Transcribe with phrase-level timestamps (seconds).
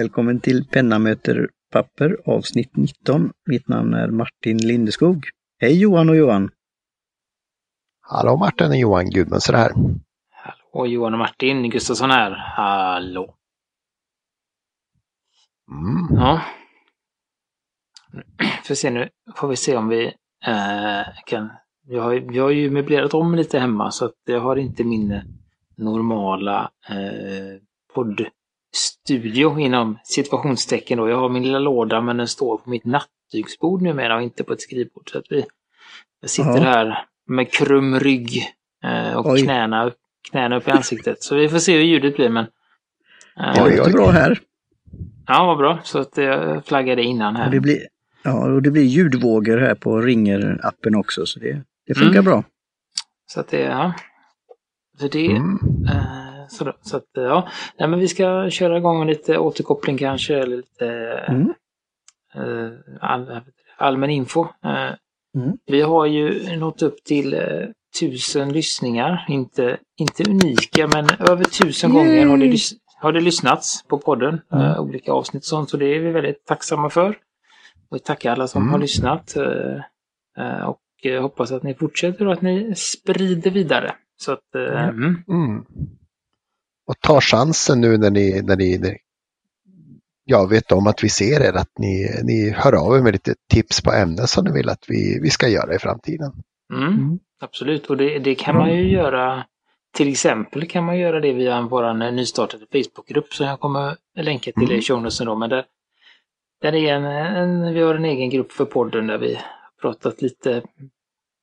[0.00, 3.32] Välkommen till Penna möter papper avsnitt 19.
[3.46, 5.24] Mitt namn är Martin Lindeskog.
[5.58, 6.50] Hej Johan och Johan!
[8.00, 9.72] Hallå Martin och Johan Gudmundsson här.
[10.30, 12.30] Hallå Johan och Martin Gustafsson här.
[12.30, 13.34] Hallå!
[15.70, 16.20] Mm.
[16.20, 16.42] Ja.
[18.64, 20.04] Får se nu, får vi se om vi
[20.46, 21.50] eh, kan...
[21.86, 25.20] Jag har, jag har ju möblerat om lite hemma så att jag har inte min
[25.76, 27.60] normala eh,
[28.76, 31.08] poddstudio inom situationstecken då.
[31.08, 34.52] Jag har min lilla låda men den står på mitt nattduksbord numera och inte på
[34.52, 35.10] ett skrivbord.
[35.12, 35.44] Så att vi,
[36.20, 36.62] jag sitter Ja.
[36.62, 38.42] här med krum rygg
[38.84, 39.42] eh, och Oj.
[39.42, 39.92] knäna,
[40.30, 41.22] knäna upp i ansiktet.
[41.22, 42.46] Så vi får se hur ljudet blir men...
[43.40, 44.38] eh, Det låter bra här.
[45.26, 45.78] Ja, vad bra.
[45.82, 47.50] Så att jag flaggade innan Och här.
[47.50, 47.78] det blir,
[48.24, 52.24] ja, och det blir ljudvågor här på Ringer-appen också, så det, det funkar Mm.
[52.24, 52.44] bra.
[53.26, 53.92] Så att det, ja.
[55.00, 55.58] Så det, Mm.
[55.88, 57.48] eh, så, då, så att, ja.
[57.78, 60.86] Nej, men vi ska köra igång med lite återkoppling kanske, eller lite
[61.28, 61.52] Mm.
[62.34, 63.40] eh, all,
[63.76, 64.40] allmän info.
[64.64, 64.90] Eh,
[65.36, 65.56] Mm.
[65.66, 67.40] Vi har ju nått upp till eh,
[68.00, 71.98] tusen lyssningar, inte, inte unika, men över tusen Yay!
[72.06, 74.40] gånger har det, lys- har det lyssnats på podden.
[74.52, 74.64] Mm.
[74.66, 77.08] Eh, olika avsnitt och sånt, så det är vi väldigt tacksamma för.
[77.88, 78.72] Och vi tackar alla som Mm.
[78.72, 79.36] har lyssnat.
[79.36, 79.80] eh,
[80.38, 83.94] eh, och eh, hoppas att ni fortsätter och att ni sprider vidare.
[84.16, 85.64] Så att, eh, Mm.
[86.88, 86.94] Mm.
[86.94, 86.98] Mm.
[86.98, 88.96] Och ta chansen nu när ni, när ni när,
[90.24, 93.34] jag vet om att vi ser er, att ni, ni hör av er med lite
[93.50, 96.32] tips på ämnen som ni vill att vi, vi ska göra i framtiden.
[96.72, 96.88] Mm.
[96.88, 97.18] Mm.
[97.40, 99.44] Absolut, och det, det kan man ju göra.
[99.94, 104.64] Till exempel kan man göra det via vår nystartade Facebookgrupp som jag kommer länka till
[104.64, 104.78] Mm.
[104.78, 105.36] i show notesen då.
[105.36, 105.64] Men där,
[106.62, 109.42] där är en, en, vi har en egen grupp för podden där vi har
[109.80, 110.62] pratat lite,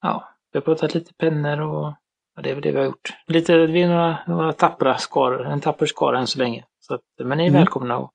[0.01, 1.93] ja, vi har pratat lite pennor och
[2.35, 3.13] ja, det är väl det vi har gjort.
[3.27, 6.65] Lite, vi är några, några tappra skara, en tapper skara än så länge.
[6.79, 7.61] Så att, men ni är Mm.
[7.61, 8.11] välkomna att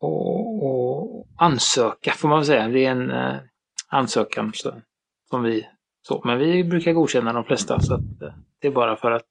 [0.00, 2.68] och, och ansöka får man väl säga.
[2.68, 3.36] Det är en eh,
[3.88, 4.72] ansökan så,
[5.30, 5.66] som vi
[6.02, 9.24] så, men vi brukar godkänna de flesta så att eh, det är bara för att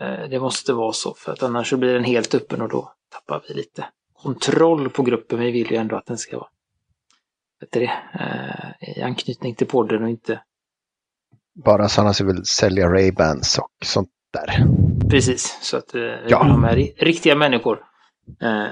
[0.00, 2.92] eh, det måste vara så för att annars så blir den helt öppen och då
[3.12, 5.38] tappar vi lite kontroll på gruppen.
[5.38, 6.48] Vi vill ju ändå att den ska vara
[7.60, 10.40] vet det, eh, i anknytning till podden och inte
[11.54, 14.66] Bara sådana som vill sälja Ray-Bans och sånt där.
[15.10, 16.56] precis så att eh, Ja.
[16.56, 17.84] med ri- riktiga människor.
[18.42, 18.66] Eh,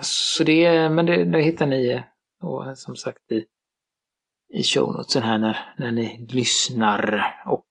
[0.00, 2.00] Så det, men det, det hittar ni eh,
[2.42, 3.44] och som sagt i,
[4.58, 7.24] i show notesen här när, när ni lyssnar.
[7.46, 7.64] Och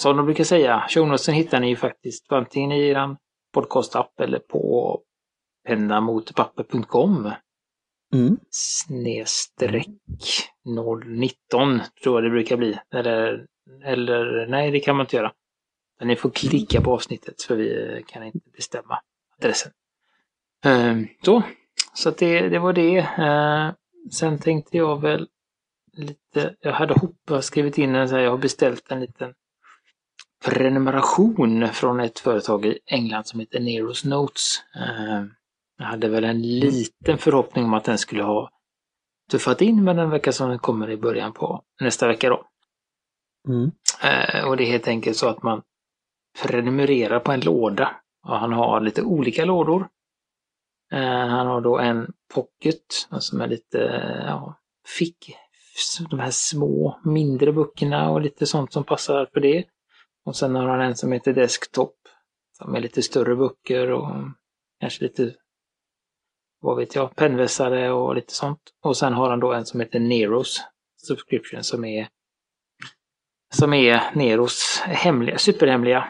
[0.00, 3.16] som de brukar säga, show notesen hittar ni ju faktiskt antingen i er
[3.54, 5.00] podcastapp eller på
[5.68, 7.30] pennamotpapper.com
[8.12, 8.36] Mm.
[8.50, 9.86] snedstreck
[11.06, 12.78] 019 tror jag det brukar bli.
[12.94, 13.46] Eller,
[13.84, 15.32] eller nej, det kan man inte göra.
[15.98, 19.00] Men ni får klicka på avsnittet för vi kan inte bestämma
[19.38, 19.72] adressen.
[20.64, 21.42] Ehm, Så,
[21.94, 22.98] så att det, det var det.
[22.98, 23.74] Ehm,
[24.12, 25.28] Sen tänkte jag väl
[25.92, 29.34] lite, jag hade hoppas skrivit in en så här, jag har beställt en liten
[30.44, 34.62] prenumeration från ett företag i England som heter Neros Notes.
[34.76, 35.30] Ehm,
[35.80, 38.50] jag hade väl en liten förhoppning om att den skulle ha
[39.30, 42.46] tuffat in, men den verkar som den kommer i början på nästa vecka då.
[43.48, 43.70] Mm.
[44.02, 45.62] Eh, och det är helt enkelt så att man
[46.42, 47.96] prenumererar på en låda.
[48.28, 49.88] Och han har lite olika lådor.
[50.92, 52.84] Eh, han har då en pocket
[53.18, 53.78] som är lite
[54.26, 54.60] ja,
[54.98, 55.36] fick,
[56.10, 59.64] de här små mindre böckerna och lite sånt som passar för det.
[60.24, 61.96] Och sen har han en som heter Desktop
[62.58, 64.10] som är lite större böcker och
[64.80, 65.34] kanske lite
[66.60, 68.60] vad vet jag, pennvässare och lite sånt.
[68.82, 70.60] Och sen har han då en som heter Neros
[70.96, 72.08] Subscription som är
[73.54, 76.08] som är Neros hemliga, superhemliga.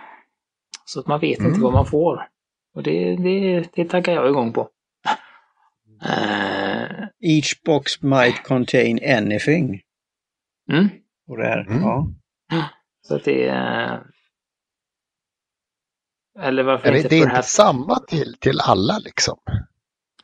[0.85, 1.51] Så att man vet Mm.
[1.51, 2.29] inte vad man får.
[2.75, 4.69] Och det, det, det taggar jag igång på.
[6.05, 9.81] Eh, Each box might contain anything.
[10.73, 10.89] mm.
[11.29, 11.61] Och det här.
[11.67, 11.83] Mm.
[11.83, 12.09] Ja.
[13.03, 14.03] Så att det är...
[16.41, 19.39] Eller varför Är det, inte det är för inte samma till, till alla liksom?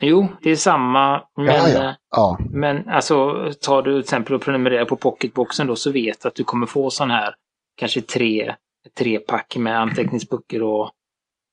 [0.01, 1.23] Jo, det är samma.
[1.37, 1.95] Men, Ja, ja.
[2.11, 6.29] Ja, men alltså tar du till exempel och prenumererar på pocketboxen då så vet du
[6.29, 7.35] att du kommer få sån här
[7.77, 8.55] kanske tre,
[8.99, 10.91] tre pack med anteckningsböcker och,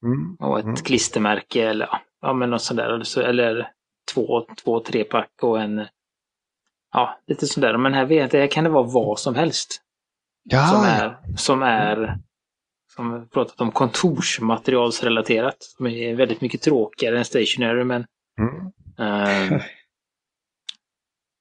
[0.06, 0.36] mm.
[0.40, 0.76] och ett Mm.
[0.76, 1.90] klistermärke eller
[2.22, 2.90] ja, men något sånt där.
[2.94, 3.72] Eller, så, eller
[4.14, 5.88] två, två, tre pack och en
[6.96, 7.78] Ja, lite sådär.
[7.78, 9.82] Men här vet här kan det vara vad som helst.
[10.44, 12.18] ja, som är, som är
[12.96, 15.58] som vi pratat om, kontorsmaterialsrelaterat.
[15.60, 18.06] Som är väldigt mycket tråkigare än stationary, men
[18.40, 19.54] Mm.
[19.54, 19.62] eh,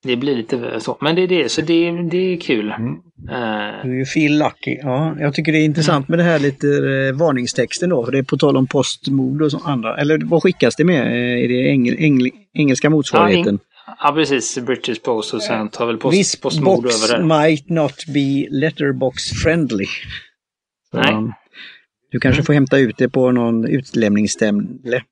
[0.05, 0.99] det blir lite så.
[1.01, 2.71] Men det är det, så det, det är kul.
[2.79, 2.93] Mm.
[3.31, 4.79] Eh, Du är ju feel lucky.
[4.83, 8.05] Ja, jag tycker det är intressant med det här lite eh, varningstexten då.
[8.05, 9.97] För det är på tal om postmord och så andra.
[9.97, 11.07] Eller vad skickas det med?
[11.07, 13.59] Eh, Är det engel, engel, engelska motsvarigheten?
[14.03, 14.59] ja, precis.
[14.59, 17.27] British Post och sen tar väl post, This Postmord box över det.
[17.49, 19.87] might not be letterbox friendly.
[20.91, 21.15] Så, Nej.
[21.15, 21.33] um,
[22.11, 25.03] Du kanske får hämta ut det på någon utlämningsställe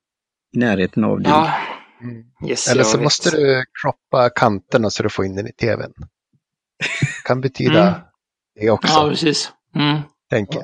[0.55, 1.29] i närheten av din.
[1.31, 1.53] Ja,
[2.03, 2.23] Mm.
[2.49, 3.03] yes, Eller så vet.
[3.03, 5.91] måste du kroppa kanterna så du får in den i tvn.
[7.25, 8.01] Kan betyda Mm.
[8.59, 9.51] det också, Ja, precis.
[9.75, 9.99] Mm.
[10.29, 10.55] tänker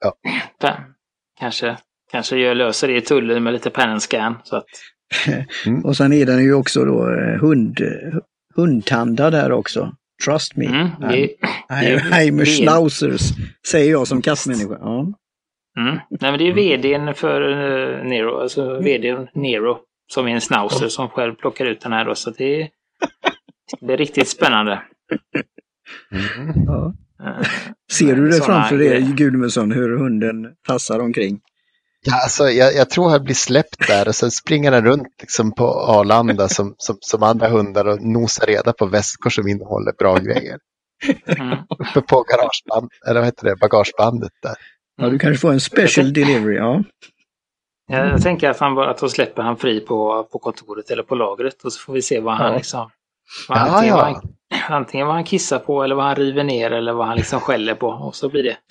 [0.00, 0.12] jag.
[0.60, 0.74] Pen.
[1.40, 1.76] Kanske,
[2.12, 4.38] kanske jag löser det i tullen med lite pen and scan.
[4.44, 4.64] Så att,
[5.84, 7.80] Och sen är den ju också då eh, hund,
[8.56, 9.92] hundtandad där också.
[10.24, 10.66] Trust me.
[10.66, 11.36] mm, det, I'm,
[11.68, 13.22] det- I'm a det- schnauzers,
[13.70, 14.76] säger jag som kattmänniska.
[14.80, 15.06] Ja.
[15.76, 15.98] Mm.
[16.10, 19.78] Nej, men det är vdn för uh, Nero, alltså vdn Nero,
[20.12, 22.14] som är en schnauzer som själv plockar ut den här då.
[22.14, 22.68] Så det,
[23.80, 24.82] det är riktigt spännande.
[26.12, 26.64] Mm.
[26.66, 26.94] Ja.
[27.24, 27.46] Eh,
[27.92, 29.02] Ser du det framför dig.
[29.02, 31.40] Gudmundsson, hur hunden tassar omkring?
[32.08, 35.52] Ja, alltså, jag, jag tror han blir släppt där och sen springer han runt liksom,
[35.54, 40.16] på Arlanda som, som, som andra hundar och nosar reda på väskor som innehåller bra
[40.16, 40.58] grejer.
[41.26, 41.58] mm.
[41.78, 44.54] Uppe på garageband, eller vad heter det, bagagebandet där.
[44.96, 46.56] Ja, du kanske får en special delivery.
[46.56, 46.82] Ja.
[47.88, 51.02] Jag, jag tänker att, han bara, att då släpper han fri på, på kontoret eller
[51.02, 52.56] på lagret och så får vi se vad han Ja.
[52.56, 52.90] liksom...
[53.48, 54.22] Vad, Ja, antingen, Vad ja.
[54.50, 57.40] han, antingen vad han kissar på eller vad han river ner eller vad han liksom
[57.40, 57.88] skäller på.
[57.88, 58.56] Och så blir det.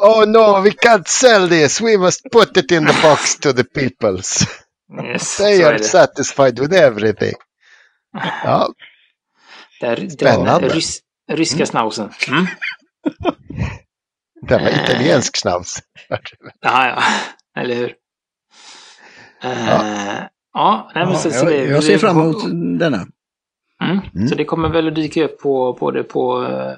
[0.00, 1.80] Oh no, we can't sell this.
[1.80, 4.46] We must put it in the box to the peoples.
[5.04, 7.34] Yes, They are satisfied with everything.
[8.44, 8.68] Ja,
[9.80, 10.68] Där, Spännande.
[10.68, 11.00] rys,
[11.32, 12.10] ryska snausen.
[12.28, 12.46] Mm.
[14.48, 15.82] Det var italiensk snaps.
[16.08, 16.18] Ja,
[16.60, 17.02] ja.
[17.62, 17.94] Eller hur?
[19.42, 20.22] Eh,
[20.52, 22.44] ja, nej, men så, så jag, det, jag ser fram emot
[22.78, 23.06] denna.
[23.84, 24.00] Mm.
[24.14, 24.28] Mm.
[24.28, 26.74] Så det kommer väl att dyka upp på, både på eh,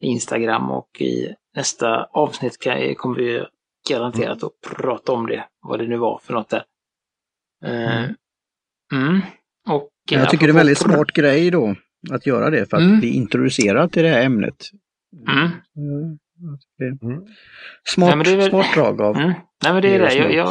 [0.00, 3.44] Instagram och i nästa avsnitt kan, kommer vi
[3.88, 5.44] garanterat att prata om det.
[5.62, 6.64] Vad det nu var för något där.
[7.64, 8.04] Eh,
[8.92, 9.20] mm.
[9.68, 11.74] Och, eh, jag tycker det är en väldigt smart grej då
[12.10, 13.00] att göra det för att Mm.
[13.00, 14.70] bli introducerad till det här ämnet.
[17.02, 17.24] Mm.
[17.84, 19.16] Smart, Nej, men det är väl- smart drag av.
[19.16, 19.28] Mm.
[19.64, 20.14] Nej men det är det.
[20.14, 20.48] Jag, jag,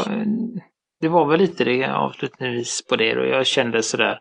[1.02, 4.20] det var väl lite det avslutningsvis på det och jag kände sådär.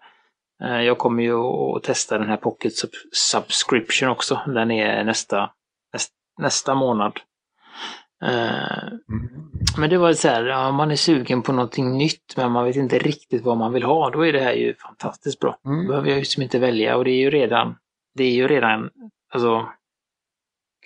[0.64, 4.40] eh, Jag kommer ju att testa den här Pocket sub- Subscription också.
[4.46, 5.50] Den är nästa,
[5.92, 7.12] nästa, nästa månad.
[8.24, 9.28] Eh, Mm.
[9.78, 12.76] Men det var så här, ja, man är sugen på någonting nytt men man vet
[12.76, 14.10] inte riktigt vad man vill ha.
[14.10, 15.58] Då är det här ju fantastiskt bra.
[15.64, 15.86] Då Mm.
[15.86, 17.74] behöver jag ju som inte välja och det är ju redan,
[18.14, 18.90] det är ju redan,
[19.34, 19.68] alltså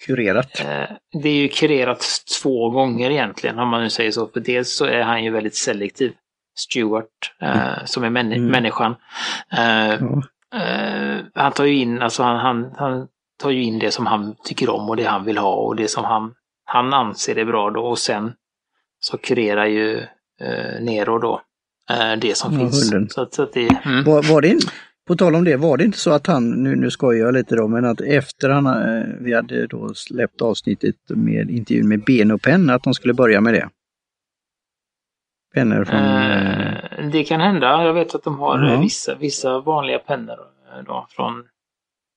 [0.07, 0.61] Kurerat.
[0.61, 2.05] Eh, Det är ju kurerat
[2.43, 4.27] två gånger egentligen, om man nu säger så.
[4.27, 6.13] För dels så är han ju väldigt selektiv,
[6.59, 8.47] Stewart, eh, som är män- Mm.
[8.47, 8.95] människan.
[9.53, 10.01] Eh,
[11.35, 13.09] han tar ju in, alltså han, han, han
[13.43, 15.89] tar ju in det som han tycker om och det han vill ha och det
[15.89, 16.35] som han,
[16.65, 17.81] han anser är bra då.
[17.87, 18.33] Och sen
[19.01, 19.99] så kurerar ju
[20.41, 21.41] eh, Nero då
[21.91, 22.93] eh, det som Ja, finns.
[22.93, 23.09] hunden.
[23.11, 24.05] Så, att, så att det, mm.
[24.05, 24.61] Var, var det, in-
[25.07, 27.57] på tal om det, var det inte så att han, nu, nu skojar jag lite
[27.57, 32.31] då, men att efter han, eh, vi hade då släppt avsnittet med intervjun med Ben
[32.31, 33.69] och Penn, att de skulle börja med det?
[35.55, 35.99] Pennor från...
[36.01, 37.85] eh, det kan hända.
[37.85, 40.39] Jag vet att de har eh, vissa, vissa vanliga pennor
[40.73, 41.45] eh, då, från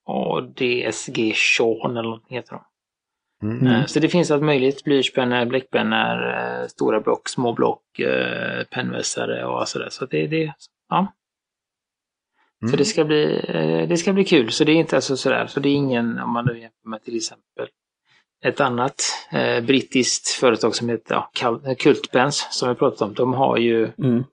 [0.05, 2.63] ADSG Sean eller något heter de.
[3.47, 3.67] Mm.
[3.67, 4.83] Eh, Så det finns allt möjligt.
[4.83, 7.81] Blyertspennor, bläckpennor, stora block, små block,
[8.71, 9.87] pennvässare och sådär.
[9.89, 10.53] Så det, det,
[10.89, 11.07] ja.
[12.59, 12.77] Så Mm.
[12.77, 14.51] det ska bli, eh, det ska bli kul.
[14.51, 15.47] Så det är inte alltså sådär.
[15.47, 17.67] Så det är ingen, om man nu jämför med till exempel
[18.45, 18.95] ett annat
[19.31, 23.13] eh, brittiskt företag som heter ja, Cal- Cultpens som vi pratat om.
[23.13, 24.23] De har ju mm,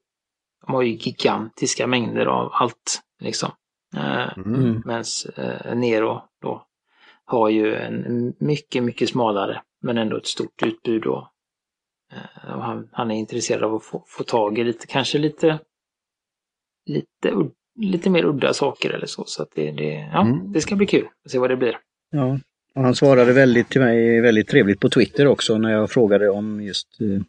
[0.66, 3.02] de har ju gigantiska mängder av allt.
[3.21, 3.50] Liksom.
[3.97, 4.54] Eh, Mm.
[4.54, 4.83] mm.
[4.85, 5.04] Medan
[5.37, 6.66] eh, Nero då
[7.25, 11.06] har ju en mycket, mycket smalare men ändå ett stort utbud.
[11.06, 11.28] Och,
[12.12, 15.59] eh, han, han är intresserad av att få, få tag i lite, kanske lite,
[16.87, 17.33] lite,
[17.76, 19.25] lite mer udda saker eller så.
[19.26, 20.52] Så det, det, ja, Mm.
[20.52, 21.78] det ska bli kul att se vad det blir.
[22.11, 22.38] Ja.
[22.75, 26.62] Och han svarade väldigt till mig väldigt trevligt på Twitter också när jag frågade om
[26.62, 27.23] just eh,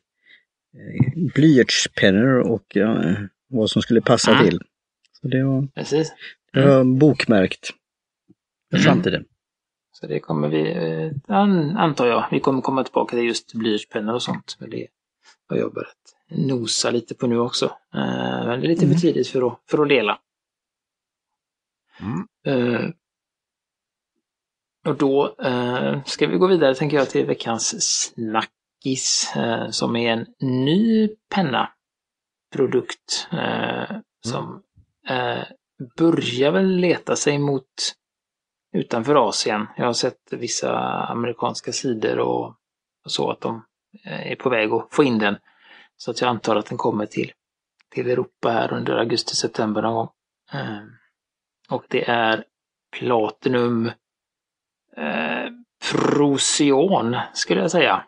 [1.35, 3.13] blyertspennor och eh,
[3.49, 4.45] vad som skulle passa Mm.
[4.45, 4.59] till.
[5.21, 6.13] Så det var, Precis.
[6.53, 7.69] det var bokmärkt
[8.71, 8.83] för Mm.
[8.85, 9.25] framtiden.
[9.91, 14.13] Så det kommer vi, eh, an, antar jag, vi kommer komma tillbaka till just blyertspennor
[14.13, 14.57] och sånt.
[14.59, 14.87] Men det
[15.49, 15.97] har jag börjat
[16.29, 17.65] nosa lite på nu också.
[17.65, 18.93] Eh, Men det är lite Mm.
[18.97, 20.19] för tidigt för att, för att dela.
[21.99, 22.27] Mm.
[22.45, 22.89] Eh,
[24.87, 30.13] Och då eh, ska vi gå vidare tänker jag till veckans snackis eh, som är
[30.13, 31.69] en ny penna
[32.55, 34.63] produkt eh, som
[35.97, 37.65] börjar väl leta sig mot
[38.73, 39.67] utanför Asien.
[39.77, 42.45] Jag har sett vissa amerikanska sidor och,
[43.05, 43.65] och så att de
[44.03, 45.37] är på väg att få in den.
[45.97, 47.31] Så att jag antar att den kommer till,
[47.89, 50.09] till Europa här under augusti-september någon gång.
[51.71, 52.43] Och det är
[52.91, 53.85] Platinum
[54.97, 55.47] eh,
[55.91, 58.05] Procyon skulle jag säga.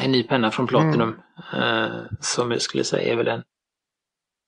[0.00, 1.20] En ny penna från Platinum.
[1.52, 1.84] Mm.
[1.84, 3.42] Eh, som jag skulle säga är väl en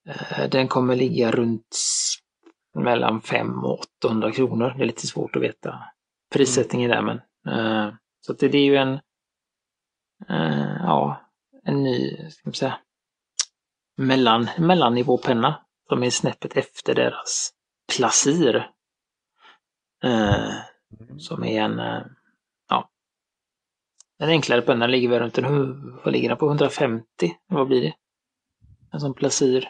[0.09, 1.77] eh, den kommer ligga runt
[2.75, 4.75] mellan 5 och 800 kronor.
[4.77, 5.79] Det är lite svårt att veta
[6.33, 9.01] prissättningen där men eh, så det, det är ju en
[10.29, 11.21] eh, ja,
[11.65, 12.79] en ny, ska man säga,
[13.97, 17.53] mellan, mellannivåpenna som är snäppet efter deras
[17.97, 18.71] Placir.
[20.05, 20.53] Eh,
[21.19, 22.03] som är en, eh,
[22.69, 22.91] ja,
[24.19, 27.05] en enklare penna ligger väl runt en, vad ligger den på, 150?
[27.47, 27.95] Vad blir det?
[28.93, 29.69] En sån Placir.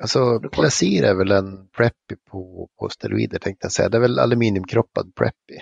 [0.00, 3.88] Alltså Placir är väl en Preppy på, på steroider tänkte jag säga.
[3.88, 5.60] Det är väl aluminiumkroppad Preppy.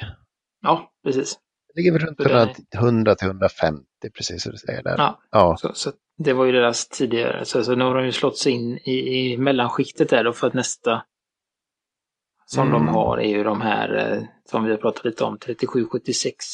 [0.63, 1.39] Ja, precis.
[1.69, 4.95] Det ligger väl runt 100 till 150 precis som du säger där.
[4.99, 5.57] Ja, ja.
[5.59, 7.45] Så, så, det var ju deras tidigare.
[7.45, 10.47] Så, så nu har de ju slått sig in i, i mellanskiktet där då för
[10.47, 11.03] att nästa
[12.47, 12.73] som mm.
[12.73, 16.45] de har är ju de här eh, som vi har pratat lite om, 3776.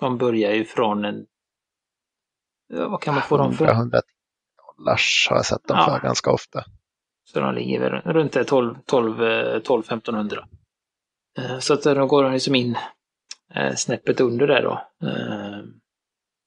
[0.00, 1.26] De börjar ju från en...
[2.68, 3.66] Vad kan man få dem för?
[3.66, 4.00] 100
[4.76, 5.84] dollars har jag sett dem ja.
[5.84, 6.64] för ganska ofta.
[7.24, 10.48] Så de ligger väl runt 12, 12, 12 1500.
[11.60, 12.76] Så att då går de liksom in
[13.54, 14.72] eh, snäppet under där då.
[15.02, 15.58] Eh,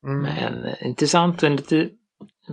[0.05, 0.21] mm.
[0.21, 1.89] Men intressant och lite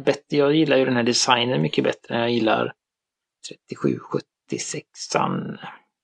[0.04, 0.36] bättre.
[0.36, 2.18] Jag gillar ju den här designen mycket bättre.
[2.18, 2.72] Jag gillar
[3.70, 5.58] 3776an.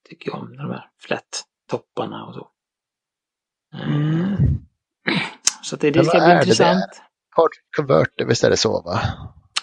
[0.09, 2.49] Tycker jag om de här flat-topparna och så.
[3.75, 4.37] Mm.
[5.63, 7.03] Så det, det ska bli intressant.
[7.37, 9.01] Cartridge Converter, visst är det så va?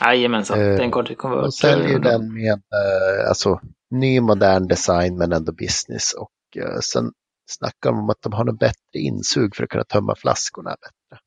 [0.01, 1.43] Jajamensan, uh, den Cartridge Converter.
[1.43, 3.59] De säljer den med uh, alltså,
[3.91, 6.13] ny modern design men ändå business.
[6.13, 7.11] Och uh, sen
[7.49, 11.23] snackar de om att de har något bättre insug för att kunna tömma flaskorna bättre.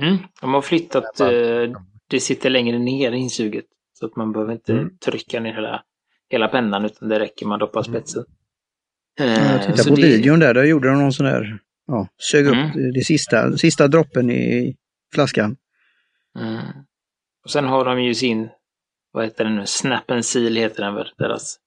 [0.00, 3.64] Mm, de har flyttat, uh, det sitter längre ner i insuget.
[3.98, 4.98] Så att man behöver inte mm.
[5.04, 5.82] trycka ner hela,
[6.28, 7.92] hela pennan utan det räcker man doppar mm.
[7.92, 8.20] spetsen.
[8.20, 8.32] Mm.
[9.16, 10.02] Jag tittade på det...
[10.02, 12.92] videon där, där gjorde de någon sån där, ja, sög upp mm.
[12.92, 14.76] det sista, sista droppen i
[15.14, 15.56] flaskan.
[16.38, 16.58] Mm.
[17.44, 18.48] Och sen har de ju sin,
[19.12, 21.58] vad heter den nu, Snap and Seal heter den väl, deras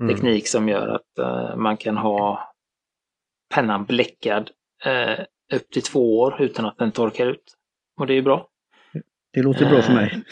[0.00, 0.14] mm.
[0.14, 2.52] teknik som gör att uh, man kan ha
[3.54, 4.50] pennan bläckad
[4.86, 7.56] uh, upp till två år utan att den torkar ut.
[7.96, 8.46] Och det är bra.
[9.32, 10.22] Det låter bra för mig.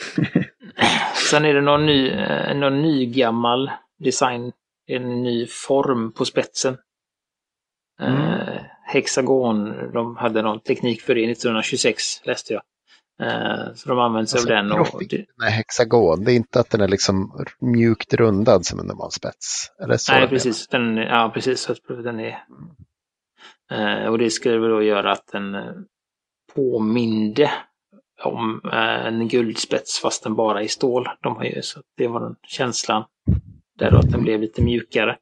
[1.30, 2.14] sen är det någon ny,
[2.54, 4.52] någon ny gammal design,
[4.88, 6.76] en ny form på spetsen.
[8.00, 8.58] Mm.
[8.86, 12.62] hexagon, de hade någon teknik för det 1926 läste jag.
[13.22, 14.72] Eh, så de använder sig alltså, av den.
[14.72, 15.02] Och.
[15.36, 19.72] Nej, hexagon, det är inte att den är liksom mjukt rundad som en normal spets?
[19.88, 20.68] Det så Nej, precis.
[20.68, 21.70] Den, ja, precis.
[21.88, 22.44] Den är...
[23.70, 24.12] Mm.
[24.12, 25.72] och det skulle väl då göra att den eh,
[26.54, 27.50] påminde
[28.24, 28.60] om
[29.04, 31.08] en guldspets fast den bara är stål.
[31.22, 33.04] De har ju, så det var den känslan.
[33.78, 35.18] Där då att den blev lite mjukare.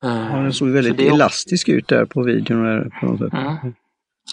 [0.00, 1.08] Ja, den såg väldigt det...
[1.08, 2.90] elastisk ut där på videon.
[3.00, 3.32] På något sätt.
[3.32, 3.74] Mm.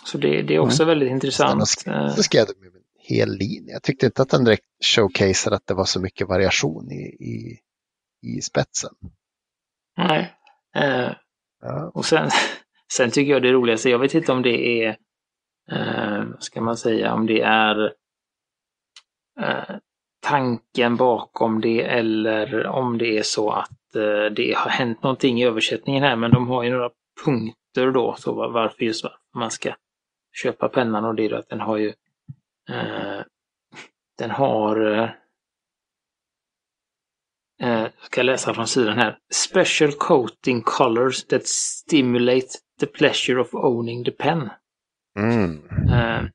[0.06, 0.88] Så det, det är också mm.
[0.88, 1.68] väldigt intressant.
[2.16, 3.74] Så skrev de en hel linje.
[3.74, 7.60] Jag tyckte inte att den direkt showcaseade att det var så mycket variation i, i,
[8.22, 8.92] i spetsen.
[9.98, 10.34] Nej.
[10.76, 11.12] Eh,
[11.62, 11.92] ja.
[11.94, 12.30] Och sen,
[12.94, 14.98] sen tycker jag det roligaste, jag vet inte om det är,
[15.72, 17.94] eh, vad ska man säga, om det är
[19.40, 19.76] eh,
[20.27, 25.46] tanken bakom det eller om det är så att eh, det har hänt någonting i
[25.46, 26.89] översättningen här, men de har ju några
[27.25, 29.05] punkter då, så varför just
[29.36, 29.74] man ska
[30.43, 31.88] köpa pennan och det är att den har ju
[32.69, 33.22] eh,
[34.17, 35.10] den har eh,
[37.62, 39.17] eh, ska läsa från sidan här.
[39.34, 42.48] Special coating colors that stimulate
[42.79, 44.50] the pleasure of owning the pen.
[45.19, 45.62] Mm.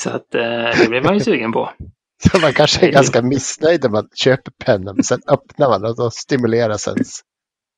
[0.00, 1.70] Så att eh, det blev man ju sugen på.
[2.30, 5.96] Så man kanske är ganska missnöjd när man köper pennan, men sen öppnar man och
[5.96, 7.20] då stimuleras ens,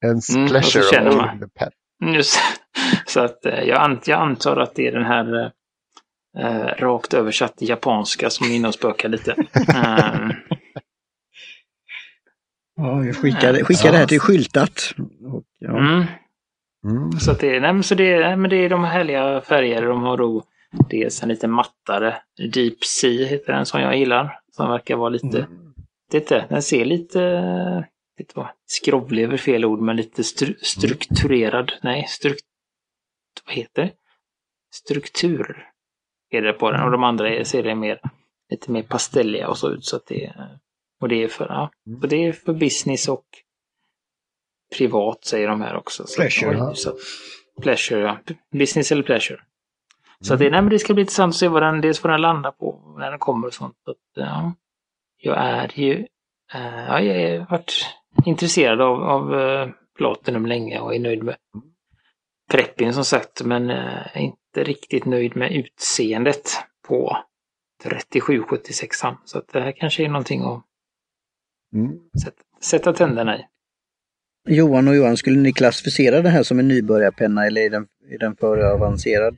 [0.05, 1.71] ens mm, pleasure of owning the pen.
[2.15, 2.39] Just,
[3.07, 5.53] så att eh, jag, ant, jag antar att det är den här
[6.39, 9.33] eh, rakt översatt japanska som är inne och spökar lite.
[9.33, 9.47] um,
[12.77, 14.95] ja, vi skickar, skickar det här till skyltat.
[15.33, 15.79] Och, ja.
[15.79, 16.05] mm.
[16.85, 17.13] Mm.
[17.13, 19.83] Så, att det, nej, så det, nej, men det är de härliga färger.
[19.83, 20.45] De har då
[20.91, 24.41] dels en lite mattare Deep Sea heter den som jag gillar.
[24.53, 25.75] Som verkar vara lite, mm.
[26.13, 27.21] lite den ser lite
[28.19, 31.73] lite vad, skrovlig över fel ord, men lite stru strukturerad.
[31.83, 32.39] Nej, struk
[33.47, 33.93] vad heter det?
[34.75, 35.69] Struktur
[36.31, 38.01] är det på den och de andra ser det mer,
[38.51, 40.35] lite mer pastelliga och så ut så att det
[41.01, 42.01] Och det är för, ja, Mm.
[42.01, 43.25] och det är för business och
[44.77, 46.07] privat säger de här också.
[46.07, 46.75] Så, Pleasure.
[46.75, 46.97] så,
[47.63, 48.19] pleasure, ja.
[48.59, 49.41] Business eller pleasure.
[50.25, 50.45] Så Mm.
[50.45, 52.51] det, nej, men det ska bli intressant att se vad den, dels vad den landar
[52.51, 53.77] på när den kommer och sånt.
[53.85, 54.53] Så att, ja,
[55.19, 56.07] jag är ju,
[56.55, 57.87] eh, ja, jag har varit
[58.27, 61.37] intresserad av, av eh, Platinum länge och är nöjd med
[62.51, 66.51] preppin som sagt, men är inte riktigt nöjd med utseendet
[66.89, 67.17] på
[67.83, 70.65] 3776 Så att det här kanske är någonting att
[71.75, 71.99] Mm.
[72.25, 73.47] sätta, sätta tänderna i.
[74.49, 78.19] Johan och Johan, skulle ni klassificera det här som en nybörjarpenna eller är den, är
[78.19, 79.37] den för avancerad?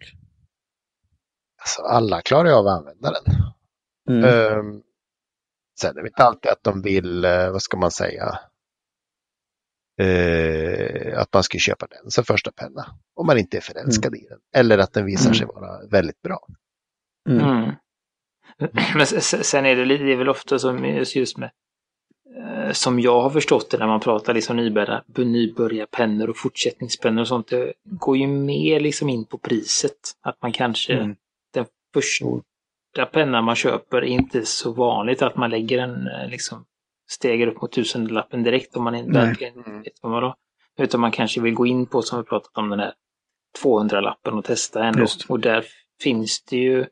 [1.66, 3.34] Alltså, alla klarar ju av att använda den.
[4.10, 4.24] Mm.
[4.24, 4.82] Ehm,
[5.80, 8.38] sen är det inte alltid att de vill, eh, vad ska man säga,
[10.00, 12.86] eh, att man ska köpa den som första penna.
[13.14, 14.38] Om man inte är förälskad i den.
[14.56, 16.46] Eller att den visar sig vara väldigt bra.
[17.28, 17.44] Mm.
[17.48, 17.70] Mm.
[18.94, 21.50] Men s- s- sen är det, det är väl ofta som just med
[22.36, 27.28] eh, som jag har förstått det när man pratar liksom nybörjar, nybörjarpennor och fortsättningspennor och
[27.28, 27.48] sånt.
[27.48, 29.98] Det går ju mer liksom in på priset.
[30.22, 31.16] Att man kanske Mm.
[32.02, 36.64] Första pennan man köper är inte så vanligt att man lägger en eh, liksom
[37.08, 40.34] stegar upp mot tusenlappen direkt om man inte verkligen vet vad man har.
[40.78, 42.94] Utan man kanske vill gå in på, som vi pratat om, den här
[43.64, 45.00] 200-lappen och testa ändå.
[45.00, 45.30] Just.
[45.30, 45.64] Och där
[46.02, 46.86] finns det ju,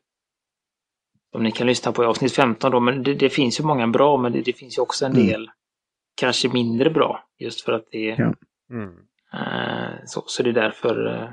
[1.33, 3.87] om ni kan lyssna på i avsnitt 15 då, men det, det finns ju många
[3.87, 5.27] bra, men det, det finns ju också en Mm.
[5.27, 5.49] del
[6.15, 7.23] kanske mindre bra.
[7.39, 8.33] Just för att det är Ja.
[8.75, 8.95] Mm.
[9.33, 11.29] Eh, så, så det är därför eh,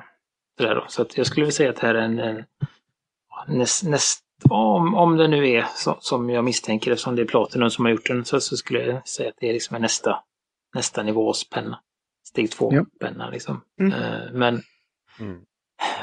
[0.58, 0.84] det där då.
[0.88, 2.44] Så att jag skulle vilja säga att det här är en, en
[3.48, 7.70] näst, näst, om, om det nu är så, som jag misstänker eftersom det är Platinum
[7.70, 10.24] som har gjort den så, så skulle jag säga att det är liksom nästa,
[10.74, 11.80] nästa nivås penna.
[12.28, 12.84] Steg två Ja.
[13.00, 13.60] penna liksom.
[13.80, 13.92] Mm.
[13.92, 14.62] Eh, men
[15.20, 15.44] Mm.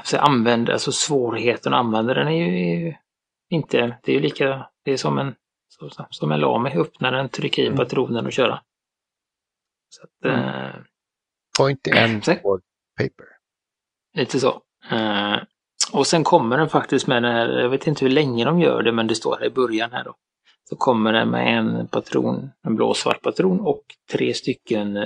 [0.03, 2.93] så använd, alltså svårigheten att använda den är ju, är ju
[3.49, 5.35] inte, det är ju lika, det är som en,
[6.09, 7.77] som en lame, öppna den, trycka i Mm.
[7.77, 8.61] patronen och köra.
[9.89, 10.39] Så att, Mm.
[10.65, 10.75] eh,
[11.57, 12.61] Point and board
[12.97, 13.25] paper.
[14.13, 14.61] Lite så.
[14.91, 15.37] Eh,
[15.93, 18.83] och sen kommer den faktiskt med den här, jag vet inte hur länge de gör
[18.83, 20.15] det, men det står här i början här då.
[20.69, 25.05] Så kommer den med en patron, en blå-svart patron och tre stycken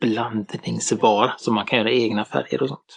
[0.00, 2.96] blandningsbar som man kan göra egna färger och sånt.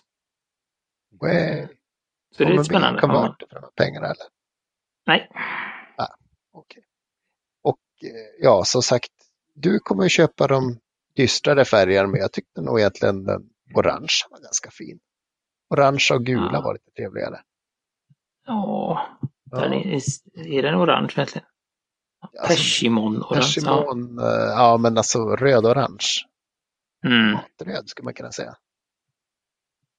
[1.22, 3.02] Well, Så det är kommer lite spännande.
[3.02, 4.26] Konverter för de här pengarna eller?
[5.06, 5.30] Nej.
[6.54, 6.84] Okej.
[7.64, 9.12] Och eh, ja, som sagt,
[9.54, 10.80] du kommer köpa de
[11.16, 13.42] dystrare färgerna, men jag tyckte nog egentligen den
[13.76, 15.00] orange var ganska fin.
[15.70, 16.62] Orange och gula Ja.
[16.62, 17.42] var lite trevligare.
[18.46, 19.02] Ja,
[19.44, 19.80] den Ja.
[19.80, 21.48] är, är den orange verkligen?
[22.20, 23.28] Alltså, Persimon-orange.
[23.30, 23.36] Ja.
[23.36, 24.26] Persimon, eh,
[24.56, 26.08] ja men alltså röd-orange.
[27.06, 27.38] Mm.
[27.64, 28.56] Röd skulle man kunna säga.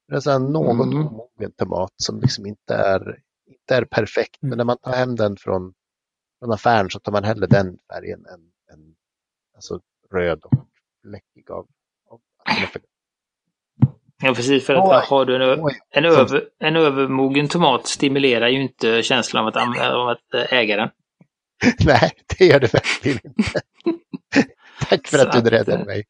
[0.08, 1.06] Det är så något Mm.
[1.06, 4.36] omogen tomat som liksom inte är, inte är perfekt.
[4.40, 4.56] Men Mm.
[4.58, 5.74] när man tar hem den från,
[6.38, 8.40] från affären så tar man hellre den färgen än,
[8.72, 8.96] än
[9.54, 9.80] alltså
[10.12, 10.66] röd och
[11.02, 11.68] fläckig av,
[12.10, 12.82] av att den är för-
[14.22, 14.66] Ja, precis.
[14.66, 15.06] För att Oj.
[15.08, 19.48] har du en, ö- Oj, en, över, en övermogen tomat stimulerar ju inte känslan av
[19.48, 19.56] att,
[19.92, 20.88] av att äh, äga den.
[21.86, 23.60] Nej, det gör det verkligen inte.
[24.88, 26.04] Tack för Så att du räddade eh, mig.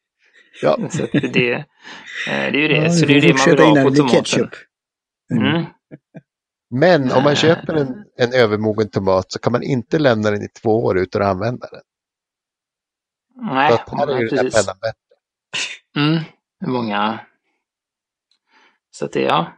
[0.61, 1.63] Ja, Så att det, eh,
[2.27, 2.77] det är ju det.
[2.77, 4.49] Ja, så du det är ju det man vill ha på ketchup.
[5.33, 5.45] Mm.
[5.47, 5.65] Mm.
[6.69, 7.37] men om man Eh.
[7.37, 11.21] köper en, en övermogen tomat så kan man inte lämna den i två år utan
[11.21, 11.81] att använda den.
[13.41, 14.65] Nej, här är ju den här precis.
[14.65, 15.15] pennan bättre.
[15.97, 16.23] Mm.
[16.73, 17.19] Många.
[18.99, 19.51] Så att det, ja.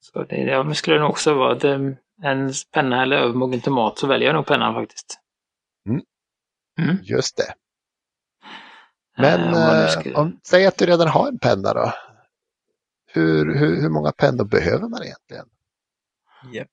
[0.00, 3.98] Så det, ja, men skulle det nog också vara det, en penna eller övermogen tomat
[3.98, 5.18] så väljer jag nog pennan faktiskt.
[7.02, 7.54] Just det.
[9.18, 11.74] Men Eh, om man nu eh, skulle- om, säg att du redan har en penna
[11.74, 11.92] då.
[13.12, 15.46] Hur, hur, hur många pennor behöver man egentligen?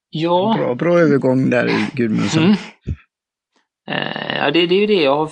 [0.09, 0.55] Ja.
[0.57, 2.43] Bra, bra övergång där Gudmundsson.
[2.43, 2.55] Mm.
[3.87, 5.27] Eh, ja, det, det är ju det jag har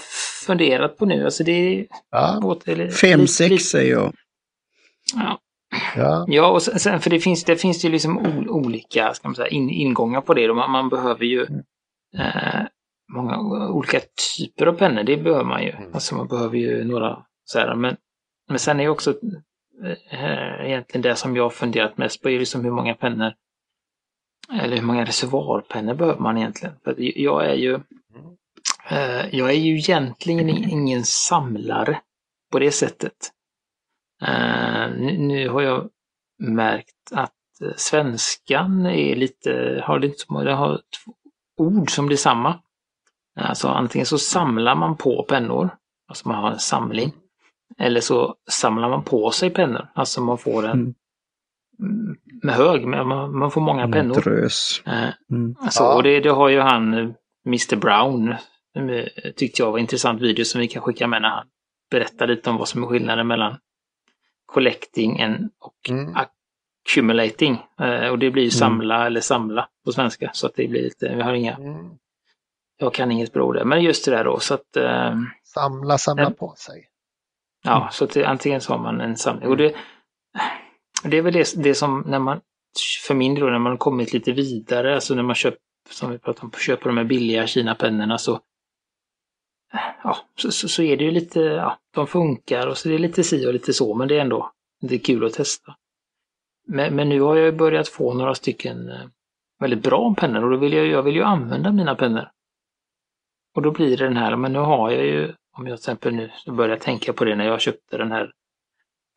[0.45, 1.25] funderat på nu.
[1.25, 1.87] Alltså det är...
[2.09, 4.13] Ja, åter- Fem, lite- sex lite- säger jag.
[5.15, 5.39] Ja,
[5.95, 9.35] ja, Ja, och sen, för det finns det finns ju liksom ol, olika ska man
[9.35, 10.53] säga, in, ingångar på det.
[10.53, 11.41] Man, man behöver ju
[12.17, 12.61] eh,
[13.13, 13.99] många olika
[14.37, 15.03] typer av pennor.
[15.03, 15.69] Det behöver man ju.
[15.69, 15.93] Mm.
[15.93, 17.75] Alltså man behöver ju några så här.
[17.75, 17.95] Men,
[18.49, 19.13] men sen är ju också
[20.09, 23.33] eh, egentligen det som jag har funderat mest på är liksom hur många pennor
[24.51, 26.75] eller hur många reservoarpennor behöver man egentligen?
[26.83, 27.73] För jag är ju
[28.89, 31.99] eh, jag är ju egentligen ingen samlare
[32.51, 33.31] på det sättet.
[34.27, 35.89] Eh, nu, nu har jag
[36.39, 37.33] märkt att
[37.75, 41.13] svenskan är lite, har lite så många, har två
[41.57, 42.59] ord som blir samma.
[43.39, 45.69] Alltså antingen så samlar man på pennor,
[46.07, 47.11] alltså man har en samling.
[47.79, 50.95] Eller så samlar man på sig pennor, alltså man får en
[51.79, 52.15] Mm.
[52.43, 54.21] med hög, men man, man får många En pennor.
[54.21, 54.81] drös.
[54.85, 55.55] Eh, Mm.
[55.69, 55.95] så, Ja.
[55.95, 57.09] och det, det har ju han, eh,
[57.47, 58.35] Mr Brown,
[59.35, 61.45] tyckte jag var en intressant video som vi kan skicka med när han
[61.91, 63.57] berättar lite om vad som är skillnaden mellan
[64.53, 66.15] collecting and, och Mm.
[66.85, 67.61] accumulating.
[67.79, 68.51] Eh, och det blir ju Mm.
[68.51, 70.31] samla eller samla på svenska.
[70.33, 71.89] Så att det blir lite, vi har inga, Mm.
[72.77, 73.65] jag kan inget bra ord där.
[73.65, 76.29] Men just det där då, så att eh, Samla, samla Ja.
[76.29, 76.87] på sig.
[77.63, 79.49] Ja, så att det, antingen så har man en samling.
[79.49, 79.75] Och det,
[81.03, 82.41] det är väl det, det som när man,
[83.07, 86.45] för min del, när man kommit lite vidare, alltså när man köper, som vi pratade
[86.45, 88.39] om, köper de här billiga Kina-pennorna så,
[90.03, 92.99] ja, så, så, så är det ju lite, ja, de funkar och så det är
[92.99, 95.75] lite si och lite så, men det är ändå det är kul att testa.
[96.67, 99.05] Men, men nu har jag ju börjat få några stycken eh,
[99.59, 102.29] väldigt bra pennor och då vill jag, jag vill ju använda mina pennor.
[103.55, 106.15] Och då blir det den här, men nu har jag ju, om jag till exempel
[106.15, 108.31] nu börjar tänka på det när jag köpte den här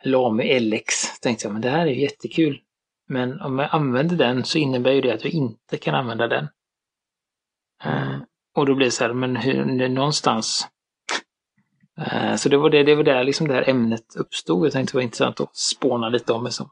[0.04, 2.60] Lamy LX, tänkte jag, men det här är ju jättekul.
[3.08, 6.48] Men om jag använder den så innebär ju det att jag inte kan använda den.
[7.84, 8.20] Mm
[8.56, 10.68] och då blir det så här, men hur, någonstans.
[12.00, 14.66] Eh, så det var det, det var där liksom det här ämnet uppstod.
[14.66, 16.70] Jag tänkte det var intressant att spåna lite om det som.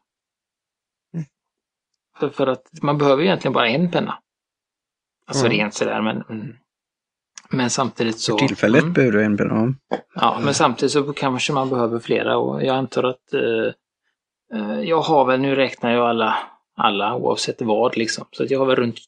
[2.18, 4.18] För, för att man behöver egentligen bara en penna.
[5.26, 5.58] Alltså Mm.
[5.58, 6.56] rent sådär, men mm.
[7.50, 8.38] men samtidigt så...
[8.38, 8.92] För tillfället Mm.
[8.92, 9.74] behöver du en penna.
[9.88, 9.98] Ja.
[10.14, 13.72] Ja, men samtidigt så kanske man behöver flera och jag antar att eh,
[14.54, 16.36] eh, jag har väl, nu räknar jag alla,
[16.76, 18.98] alla oavsett vad liksom, så att jag har väl runt,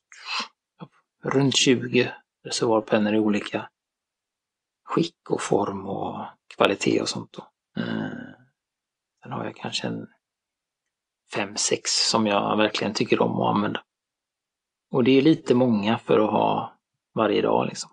[1.24, 2.12] runt 20
[2.46, 3.68] reservoarpennor i olika
[4.84, 6.24] skick och form och
[6.56, 7.42] kvalitet och sånt då.
[7.82, 8.08] Eh,
[9.22, 10.06] sen har jag kanske en
[11.34, 13.82] fem, sex som jag verkligen tycker om att använda.
[14.90, 16.78] Och det är lite många för att ha
[17.14, 17.90] varje dag liksom.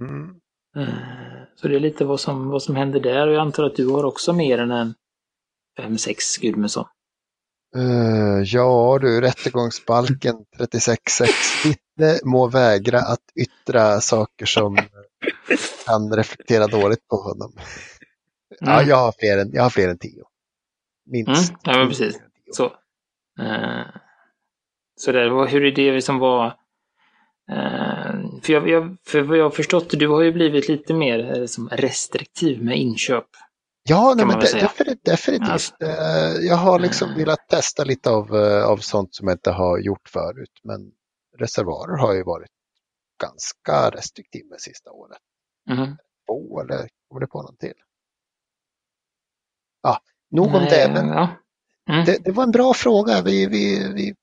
[0.00, 0.40] Mm.
[0.76, 3.76] Eh, Så det är lite vad som, vad som händer där och jag antar att
[3.76, 4.94] du har också mer än en
[5.78, 6.86] 5-6 Gudmundsson.
[7.76, 11.76] Eh, ja du, rättegångsbalken 36.6.
[12.00, 14.76] Vittne må vägra att yttra saker som
[15.86, 17.52] kan reflektera dåligt på honom.
[18.60, 18.88] Ja, Mm.
[18.88, 20.24] jag har fler än, jag har fler än tio.
[21.06, 21.50] Minst.
[21.50, 22.20] Mm, ja, men precis.
[22.52, 22.64] Så,
[23.40, 23.86] eh,
[25.00, 26.46] så där, vad- hur är det som var...
[27.52, 31.38] Eh, för, jag, jag, för vad jag har förstått, du har ju blivit lite mer
[31.40, 33.26] eh, som restriktiv med inköp.
[33.82, 35.04] Ja, nej, men definitivt.
[35.04, 35.50] definitivt.
[35.50, 35.74] Alltså.
[35.82, 37.18] Eh, Jag har liksom Mm.
[37.20, 40.60] velat testa lite av, eh, av sånt som jag inte har gjort förut.
[40.64, 40.80] Men
[41.40, 42.50] reservoarer har ju varit
[43.22, 45.18] ganska restriktiv med sista året.
[45.70, 45.96] Mhm.
[46.26, 47.74] Två eller kommer det på någon till?
[49.82, 50.00] Ja,
[50.30, 50.92] nog om Nej, det.
[50.94, 51.28] Men Ja.
[51.90, 52.04] Mm.
[52.04, 53.22] det, det var en bra fråga.
[53.22, 54.14] Vi, vi, vi,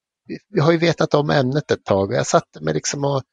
[0.49, 2.13] vi, har ju vetat om ämnet ett tag.
[2.13, 3.23] Jag satte mig liksom och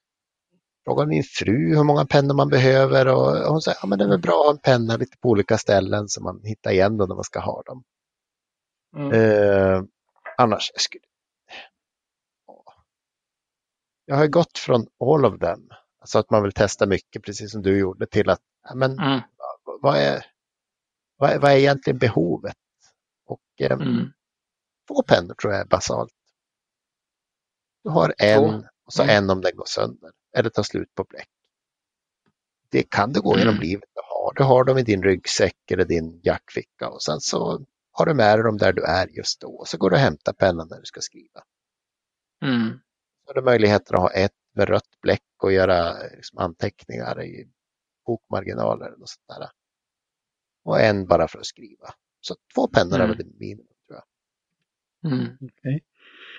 [0.84, 4.04] frågade min fru hur många pennor man behöver och hon sa att ja, men det
[4.04, 6.96] är väl bra att ha en penna lite på olika ställen så man hittar igen
[6.96, 7.84] dem när man ska ha dem.
[8.96, 9.12] Mm.
[9.12, 9.82] Eh,
[10.38, 11.04] annars skulle
[14.04, 15.68] jag har gått från all of them,
[16.00, 18.40] alltså att man vill testa mycket precis som du gjorde till att
[18.74, 19.20] men, Mm.
[19.82, 20.26] vad, är,
[21.16, 22.56] vad, är, vad är egentligen behovet?
[23.26, 24.12] Och eh, Mm.
[24.88, 26.12] två pennor tror jag är basalt.
[27.84, 28.68] Du har en Två.
[28.86, 29.16] och så Mm.
[29.24, 31.28] en om den går sönder eller tar slut på bläck.
[32.70, 33.62] Det kan du gå genom Mm.
[33.62, 34.32] livet och ha.
[34.36, 38.38] Du har dem i din ryggsäck eller din jackficka och sen så har du med
[38.38, 39.48] dig dem där du är just då.
[39.54, 41.42] Och så går du och hämtar pennan när du ska skriva.
[42.42, 42.80] Mm.
[43.34, 47.48] Har du möjligheter att ha ett med rött bläck och göra liksom, anteckningar i
[48.06, 49.48] bokmarginaler och sånt där.
[50.64, 51.94] Och en bara för att skriva.
[52.20, 53.08] Så två pennor är Mm.
[53.08, 53.98] väl det minimum tror
[55.02, 55.12] jag.
[55.12, 55.26] Mm.
[55.40, 55.82] Okej.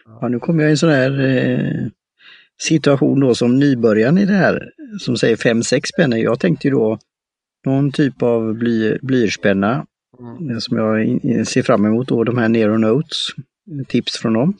[0.06, 1.88] Ja, nu kommer jag i en sån här eh,
[2.58, 6.20] situation då som nybörjaren i det här som säger 5-6 pennor.
[6.20, 7.00] Jag tänkte ju då
[7.66, 9.86] någon typ av bly, blyertspenna
[10.20, 10.62] Mm.
[10.62, 13.18] som jag in, ser fram emot då, de här Nero Notes,
[13.88, 14.58] tips från dem.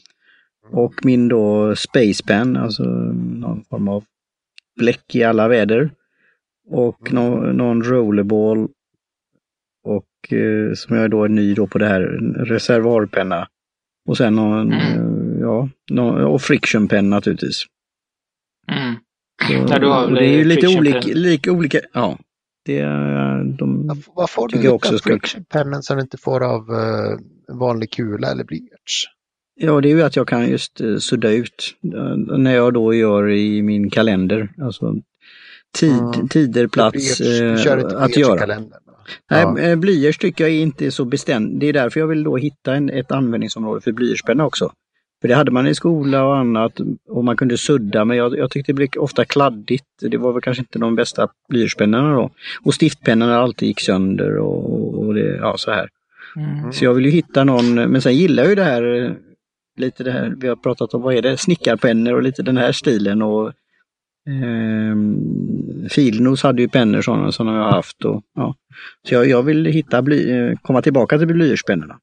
[0.70, 4.04] Och min då Space Pen, alltså någon form av
[4.80, 5.90] bläck i alla väder.
[6.68, 7.24] Och Mm.
[7.24, 8.68] någon, någon rollerball.
[9.84, 13.48] Och eh, som jag då är ny då på det här, en reservoarpenna.
[14.08, 14.80] Och sen någon, Mm.
[15.34, 17.62] eh, ja, någon, och friction pen naturligtvis.
[18.72, 18.94] Mm.
[19.46, 22.18] Så, Ja, du har det är ju lite olika, lika olika, ja.
[22.64, 27.58] Det är de, Vad- får du av frictionpennan som du inte får av eh, en
[27.58, 29.04] vanlig kula eller blyerts?
[29.58, 32.94] Ja, det är ju att jag kan just eh, sudda ut eh, när jag då
[32.94, 34.48] gör i min kalender.
[34.62, 34.94] Alltså
[35.78, 36.28] tid, Mm.
[36.28, 37.52] tider, plats eh,
[38.02, 38.38] att göra.
[38.38, 38.70] kalendern?
[38.86, 38.92] va?
[39.30, 39.58] Nej, Ja.
[39.58, 41.60] eh, blyerts tycker jag är inte så bestämt.
[41.60, 44.72] Det är därför jag vill då hitta en, ett användningsområde för blyertspenna också.
[45.20, 48.50] För det hade man i skola och annat och man kunde sudda men jag, jag
[48.50, 49.84] tyckte det blev ofta kladdigt.
[50.00, 52.30] Det var väl kanske inte de bästa blyertspennorna då.
[52.64, 55.88] Och stiftpennorna alltid gick sönder och, och det, ja så här.
[56.36, 56.72] Mm.
[56.72, 59.16] Så jag vill ju hitta någon, men sen gillar jag ju det här,
[59.76, 62.72] lite det här, vi har pratat om, vad är det, snickarpennor och lite den här
[62.72, 63.52] stilen och
[64.26, 68.04] Ehm, Filnos hade ju pennor sådana som jag har haft.
[68.04, 68.54] Och, ja.
[69.08, 71.98] Så jag, jag vill hitta bly, eh, komma tillbaka till blyertspennorna.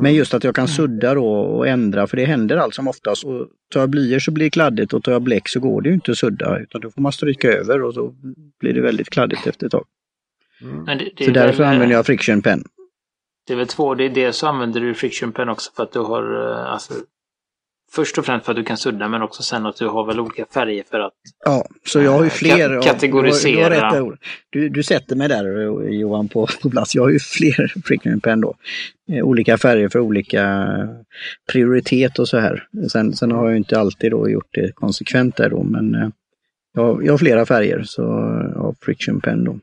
[0.00, 3.24] Men just att jag kan sudda då och ändra, för det händer allt som oftast.
[3.24, 5.88] Och tar jag blyer så blir det kladdigt och tar jag bläck så går det
[5.88, 8.14] ju inte att sudda utan då får man stryka över och så
[8.60, 9.84] blir det väldigt kladdigt efter ett tag.
[10.60, 12.64] Men det, det Så är därför väl, använder jag friction pen.
[13.46, 15.92] Det är väl två, det är dels så använder du friction pen också för att
[15.92, 16.94] du har, eh, alltså,
[17.92, 20.20] först och främst för att du kan sudda men också sen att du har väl
[20.20, 21.12] olika färger för att
[21.44, 22.68] Ja, så jag har ju Eh, fler.
[22.70, 23.68] ka- kategorisera.
[23.68, 24.18] Du, har, du, har
[24.50, 26.94] du, du sätter mig där Johan på, på plats.
[26.94, 28.54] Jag har ju fler friction pen då.
[29.12, 30.66] Eh, Olika färger för olika
[31.52, 32.66] prioritet och så här.
[32.92, 36.08] Sen, sen har jag inte alltid då gjort det konsekvent där då men eh,
[36.74, 38.02] jag, har- jag har flera färger så
[38.56, 39.58] av friction pen då.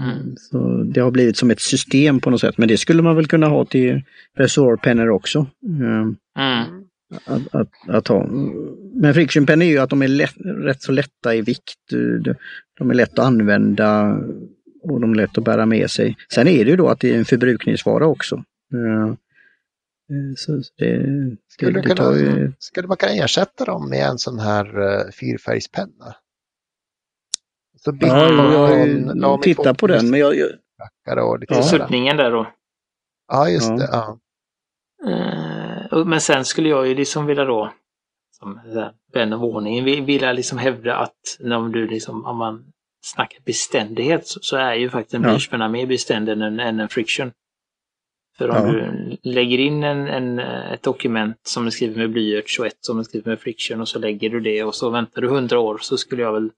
[0.00, 0.36] Mm.
[0.36, 2.58] Så det har blivit som ett system på något sätt.
[2.58, 4.02] Men det skulle man väl kunna ha till
[4.36, 5.38] resorpennor också.
[5.80, 6.06] Eh,
[6.38, 6.84] Mm.
[7.26, 8.26] att, att, att ha.
[8.94, 11.78] Men frictionpen är ju att de är lätt, rätt så lätta i vikt.
[12.78, 14.18] De- är lätt att använda
[14.82, 16.16] och de är lätt att bära med sig.
[16.34, 18.44] Sen är det ju då att det är en förbrukningsvara också.
[18.74, 24.06] Eh, eh, Så det, det, Skulle, det ju, kunna, skulle man kunna ersätta dem med
[24.08, 24.66] en sån här
[25.12, 26.14] fyrfärgspenna?
[27.86, 28.76] Så ja,
[29.16, 31.62] jag med tittat på den men jag, jag, och lite Ja.
[31.62, 31.84] sådär.
[31.84, 32.46] Suddningen där då.
[33.32, 33.76] Ja, just Ja.
[33.76, 33.88] det.
[33.92, 34.18] Ja.
[35.10, 37.72] Eh, men sen skulle jag ju liksom vilja då,
[38.30, 38.60] som
[39.12, 42.64] vän av ordningen, vi- vilja liksom hävda att när du liksom, om man
[43.04, 45.28] snackar beständighet så, så är ju faktiskt en Ja.
[45.28, 47.32] blyertspenna mer beständig än en, än en friction.
[48.38, 48.72] För om Ja.
[48.72, 52.98] du lägger in en, en, ett dokument som är skrivet med blyerts och ett som
[52.98, 55.78] är skrivet med friction och så lägger du det och så väntar du hundra år
[55.82, 56.50] så skulle jag väl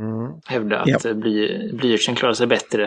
[0.00, 0.32] Mm.
[0.46, 0.98] hävda att Ja.
[1.04, 1.14] ja.
[1.14, 2.84] bly, blyertsen klarar sig bättre.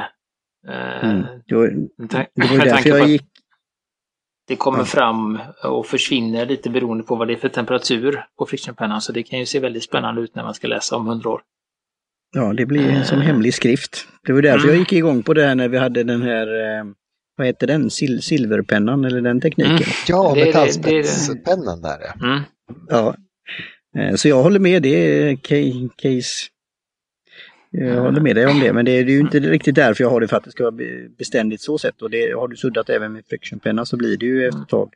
[0.68, 3.24] Eh, mm, det var, det var därför jag att gick
[4.48, 4.86] det kommer Ja.
[4.86, 9.02] fram och försvinner lite beroende på vad det är för temperatur på frictionpennan.
[9.02, 11.42] Så det kan ju se väldigt spännande ut när man ska läsa om hundra år.
[12.36, 14.08] Ja, det blir som hemlig skrift.
[14.24, 14.70] Det var därför Mm.
[14.70, 16.86] jag gick igång på det här när vi hade den här, eh,
[17.38, 19.72] vad heter den, Sil silverpennan eller den tekniken.
[19.76, 19.84] Mm.
[20.08, 22.28] Ja, metallspetspennan där ja.
[22.28, 22.42] Mm.
[22.90, 23.16] Ja.
[23.98, 26.46] Eh, Så jag håller med, det är ca- case.
[27.78, 30.22] Jag håller med dig om det, men det är ju inte riktigt därför jag har
[30.22, 32.02] det för att det ska vara be- beständigt så sett.
[32.02, 34.94] Och det har du suddat även med frictionpenna så blir det ju efter ett tag.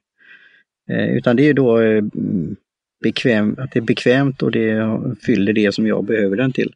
[0.89, 2.55] Eh, Utan det är då eh, mm,
[3.03, 6.73] bekväm, att det är bekvämt och det fyller det som jag behöver den till.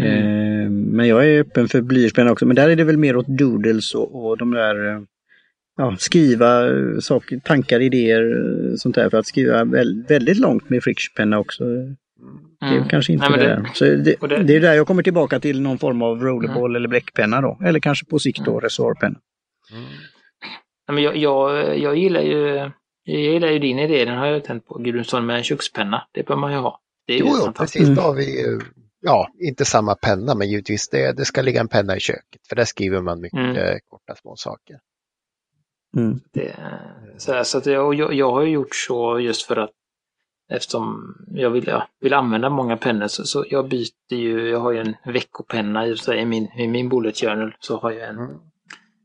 [0.00, 3.26] Eh, Men jag är öppen för blyertspenna också, men där är det väl mer åt
[3.28, 5.06] doodles och, och de där
[5.76, 6.68] ja, skriva
[7.00, 11.64] saker, tankar, idéer, sånt där för att skriva väl, väldigt långt med frictionpenna också.
[12.60, 12.88] Det är Mm.
[12.88, 13.54] kanske inte Nej, men det.
[13.62, 13.70] det-.
[13.74, 14.46] Så det, det- Mm.
[14.46, 17.58] det är där jag kommer tillbaka till någon form av rollerball eller bläckpenna då.
[17.64, 19.18] Eller kanske på sikt då resorpenna.
[19.72, 19.84] Mm.
[20.88, 22.70] Nej, men jag, jag, jag gillar ju
[23.08, 24.78] jag gillar ju din idé, den har jag tänkt på.
[24.78, 26.02] Gudrundsson med en kökspenna.
[26.12, 26.80] Det bör man ju ha.
[27.06, 27.82] Det är Jo, ju jo, precis.
[27.82, 27.94] Mm.
[27.94, 28.60] Då har vi ju,
[29.00, 32.40] ja, inte samma penna, men givetvis det, det ska ligga en penna i köket.
[32.48, 33.78] För där skriver man mycket Mm.
[33.88, 34.76] korta små saker.
[35.96, 36.20] Mm.
[36.32, 36.56] Det,
[37.16, 39.70] så här, så att jag, jag, jag har ju gjort så just för att
[40.48, 44.72] eftersom jag vill, ja, vill använda många pennor så, så jag byter ju, jag har
[44.72, 47.90] ju en veckopenna i, och för sig i min, i min bullet journal så har
[47.90, 48.38] jag en, Mm.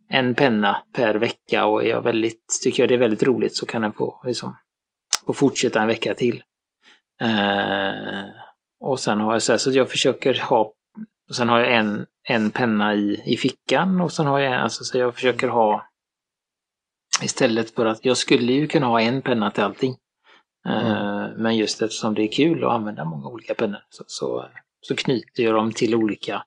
[0.09, 3.65] en penna per vecka och är jag väldigt, tycker jag det är väldigt roligt så
[3.65, 4.57] kan den få, liksom,
[5.25, 6.43] få fortsätta en vecka till.
[7.21, 8.25] Eh,
[8.79, 10.73] och sen har jag så här, så jag försöker ha,
[11.29, 14.59] och sen har jag en, en penna i, i fickan och sen har jag en,
[14.59, 15.91] alltså så jag försöker ha
[17.23, 19.95] Istället för att jag skulle ju kunna ha en penna till allting.
[20.65, 24.49] Eh, Men just eftersom det är kul att använda många olika pennor så, så,
[24.81, 26.45] så knyter jag dem till olika.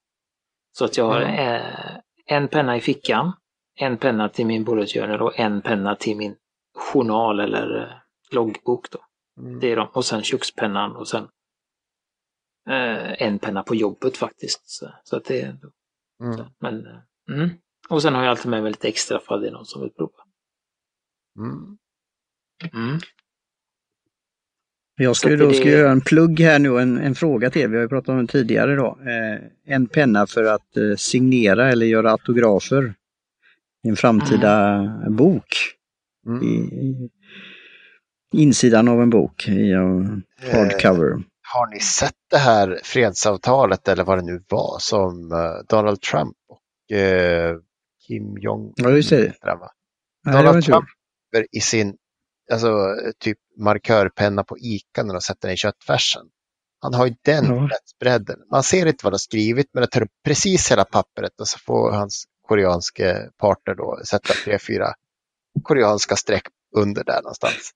[0.72, 1.96] Så att jag har eh,
[2.26, 3.32] en penna i fickan,
[3.74, 6.36] en penna till min bullet journal och en penna till min
[6.74, 7.88] journal eller eh,
[8.34, 8.90] loggbok.
[8.90, 8.98] Då.
[9.42, 9.60] Mm.
[9.60, 9.88] Det är de.
[9.94, 11.28] Och sen kökspennan och sen
[12.70, 14.70] eh, en penna på jobbet faktiskt.
[14.70, 15.58] Så, så att det är
[16.22, 16.46] Mm.
[16.58, 17.00] men, eh,
[17.36, 17.50] mm.
[17.88, 19.90] Och sen har jag alltid med mig lite extra för det är någon som vill
[19.90, 20.24] prova.
[24.98, 25.06] Mm.
[25.06, 25.14] Mm.
[25.22, 27.68] Jag ju då det- ska jag göra en plugg här nu, en, en fråga till.
[27.68, 28.98] Vi har ju pratat om det tidigare då.
[29.00, 32.94] Eh, en penna för att eh, signera eller göra autografer
[33.84, 35.46] i en framtida bok.
[36.26, 36.42] Mm.
[36.42, 36.48] I,
[38.32, 40.06] i insidan av en bok i uh,
[40.52, 41.22] hardcover.
[41.54, 46.36] Har ni sett det här fredsavtalet eller vad det nu var som eh, Donald Trump
[46.48, 47.56] och eh,
[48.06, 49.32] Kim Jong Ja, just det.
[49.42, 50.84] det Donald Trump
[51.52, 51.96] i sin
[52.52, 52.76] alltså,
[53.18, 56.22] typ markörpenna på ICA när de sätter den i köttfärsen.
[56.80, 57.68] Han har ju den Ja.
[58.00, 58.38] bredden.
[58.50, 61.48] Man ser inte vad de har skrivit men det tar upp precis hela pappret och
[61.48, 64.94] så får hans koreanske partner då sätta tre, fyra
[65.62, 66.42] koreanska streck
[66.76, 67.70] under där någonstans.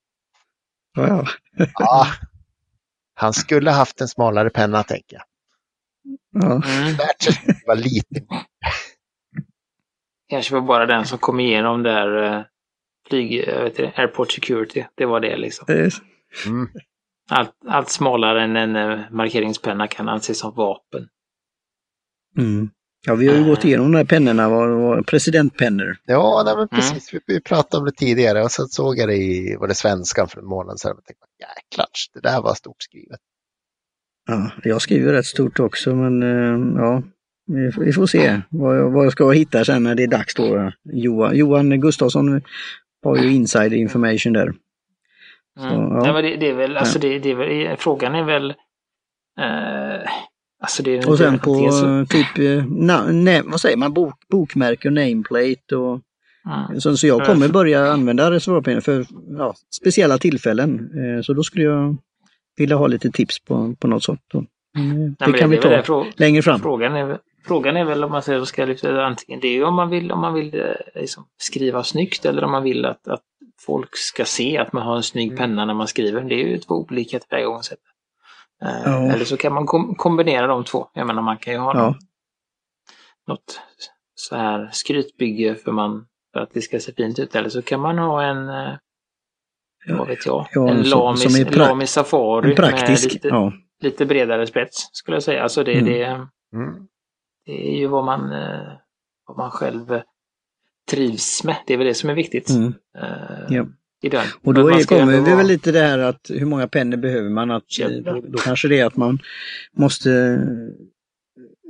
[0.97, 1.25] Ja,
[1.79, 2.07] ja.
[3.15, 5.25] Han skulle haft en smalare penna tänker jag.
[6.43, 6.53] Ja.
[6.53, 6.97] Mm.
[6.97, 7.35] Lärt sig
[7.67, 8.21] var lite.
[10.29, 12.43] Kanske var bara den som kom igenom där eh,
[13.09, 14.85] flyg, jag vet inte, airport security.
[14.95, 15.67] Det var det liksom.
[15.75, 15.89] Eh,
[16.47, 16.69] Mm.
[17.31, 21.09] Allt, allt smalare än en eh, markeringspenna kan anses som vapen.
[22.39, 22.71] Mm.
[23.07, 25.97] Ja, vi har ju gått igenom de här pennorna, var, var presidentpennor.
[26.05, 26.69] Ja, nej, men Mm.
[26.69, 27.15] precis.
[27.15, 30.29] Vi, vi pratade om det tidigare och sen såg jag det i var det svenskan
[30.29, 30.97] för en månad sedan.
[30.99, 33.21] Och tänkte, jäklar, det där var stort skrivet.
[34.29, 37.03] Ja, jag skriver rätt stort också, men eh, ja,
[37.47, 40.07] vi, får- vi får se vad jag, vad jag ska hitta sen när det är
[40.11, 40.73] dags då.
[40.85, 42.43] Johan, Johan Gustafsson
[43.05, 44.43] har ju inside information där.
[44.47, 44.55] Mm.
[45.59, 46.03] Så, ja.
[46.03, 48.51] Nej, men det, det är väl, alltså det, det är väl, frågan är väl...
[49.41, 50.11] Eh,
[50.63, 54.15] alltså det Och sen på så- eh, typ, eh, na, ne, vad säger man, Bok,
[54.31, 56.01] bokmärke och nameplate och
[56.69, 56.81] Mm.
[56.81, 59.05] så, så jag kommer börja använda reservoarpennor för
[59.39, 60.91] ja, speciella tillfällen.
[60.95, 61.97] Eh, så då skulle jag
[62.57, 64.21] vilja ha lite tips på, på något sånt.
[64.35, 66.13] Mm, Nej, det kan vi är väl ta det.
[66.17, 66.61] Längre fram.
[66.61, 69.65] Frågan är, frågan är väl om man säger, ska lyfta det antingen det är ju
[69.65, 73.09] om man vill, om man vill eh, liksom, skriva snyggt eller om man vill att,
[73.09, 73.23] att
[73.67, 76.21] folk ska se att man har en snygg penna när man skriver.
[76.21, 77.79] Det är ju två olika tillvägagångssätt.
[78.63, 79.13] Eh, Ja.
[79.13, 80.89] Eller så kan man kom, kombinera de två.
[80.95, 81.95] Jag menar man kan ju ha Ja.
[83.27, 83.61] något,
[84.15, 87.35] så här skrytbygge för, man, för att det ska se fint ut.
[87.35, 88.73] Eller så kan man ha en, eh,
[89.99, 93.13] vad vet jag, Ja, en som- Lami, som är pra- Lami Safari En praktisk, med
[93.15, 93.53] lite, ja.
[93.83, 95.43] lite bredare spets skulle jag säga.
[95.43, 95.85] Alltså det, Mm.
[95.85, 96.05] det,
[96.53, 96.87] Mm.
[97.49, 98.73] Det är ju vad man, eh,
[99.27, 100.03] vad man själv eh,
[100.91, 101.57] trivs med.
[101.67, 102.51] Det är väl det som är viktigt.
[102.51, 102.75] Mm.
[102.99, 103.67] eh, Ja.
[104.03, 104.25] I den.
[104.45, 106.97] Och då man är, kommer vi vara- väl lite det här att hur många pennor
[106.97, 107.51] behöver man?
[107.51, 107.65] Att,
[108.05, 109.19] då, då kanske det är att man
[109.77, 110.11] måste,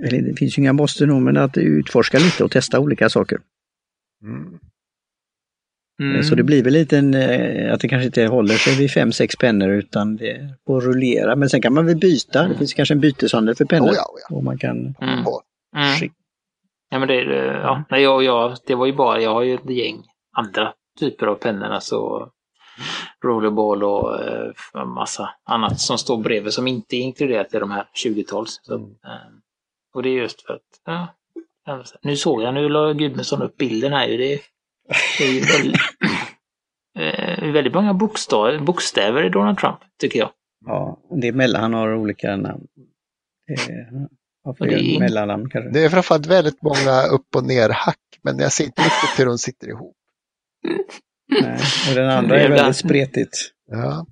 [0.07, 3.39] eller det finns ju inga måste nog, men att utforska lite och testa olika saker.
[4.23, 4.59] Mm.
[6.03, 6.23] Mm.
[6.23, 7.15] Så det blir väl lite en,
[7.73, 11.37] att det kanske inte håller sig vid fem, sex pennor utan det får rullera.
[11.37, 13.89] Men sen kan man väl byta, det finns kanske en byteshandel för pennor.
[13.91, 14.37] Oh ja, oh ja.
[14.37, 15.25] Och man kan, Mm.
[15.79, 16.11] Mm.
[16.91, 19.55] Ja, men det, är, ja, nej, jag, jag, det var ju bara, jag har ju
[19.55, 20.05] ett gäng
[20.37, 22.31] andra typer av pennor, alltså
[23.25, 27.89] rollerball och eh, massa annat som står bredvid som inte är inkluderat i de här
[28.05, 28.61] 20-tals.
[28.63, 28.91] Så, Mm.
[28.91, 29.33] eh,
[29.95, 31.09] och det är just för att, ja,
[32.03, 34.41] nu såg jag, nu la Gudmundsson upp bilden här ju, det,
[35.19, 35.81] det är ju väldigt,
[37.45, 40.31] eh, väldigt många bokstäver, bokstäver i Donald Trump, tycker jag.
[40.67, 42.67] ja, det är mellan, han har olika namn.
[43.51, 44.03] Eh,
[44.59, 45.71] ja, Och det mellannamn kanske.
[45.71, 49.27] Det är framförallt väldigt många upp och ner hack, men jag ser inte riktigt hur
[49.27, 49.97] de sitter ihop.
[51.29, 51.59] Nej.
[51.89, 53.51] Och den andra är väldigt spretigt.
[53.67, 54.07] Ja.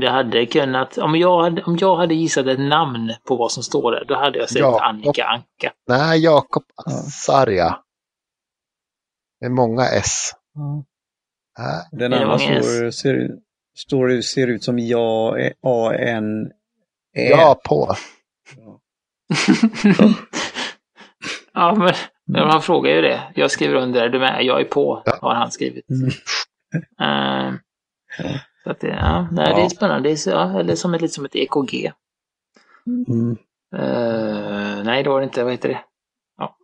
[0.00, 3.62] Det hade kunnat, om jag hade, om jag hade gissat ett namn på vad som
[3.62, 4.80] står där, då hade jag sagt Jakob.
[4.82, 5.72] Annika Anka.
[5.88, 7.78] Nej, Jakob Asarja.
[9.40, 10.30] Med många S.
[11.58, 11.88] Nej.
[11.92, 13.30] Den Är det andra står, ser,
[13.76, 16.50] står, ser ut som ja, A, N,
[17.16, 17.28] Ä.
[17.28, 17.94] Ja, på.
[21.52, 21.92] ja, men,
[22.26, 23.22] men man frågar ju det.
[23.34, 24.44] Jag skriver under, är du med?
[24.44, 25.18] Jag är på, Ja.
[25.22, 25.84] har han skrivit.
[25.90, 26.08] Mm.
[27.00, 27.54] Eh,
[28.64, 29.68] så att det, ja, nej, det är Ja.
[29.68, 30.08] spännande.
[30.08, 31.92] Det är, ja, eller som ett, lite som ett EKG.
[32.86, 33.36] Mm.
[33.76, 35.44] Eh, nej, det var det inte.
[35.44, 35.80] Vad heter det?
[36.38, 36.56] Ja.